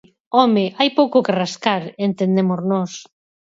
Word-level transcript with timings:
¡Home, 0.37 0.65
hai 0.79 0.89
pouco 0.99 1.23
que 1.25 1.35
rascar!, 1.41 1.83
entendemos 2.07 2.59
nós. 2.71 2.91